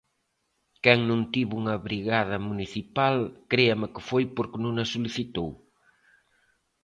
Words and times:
Quen 0.83 0.99
non 1.09 1.21
tivo 1.33 1.53
unha 1.61 1.75
brigada 1.87 2.37
municipal, 2.49 3.15
créame 3.51 3.87
que 3.93 4.01
foi 4.09 4.23
porque 4.35 4.57
non 4.65 4.73
a 4.83 4.85
solicitou. 4.93 5.49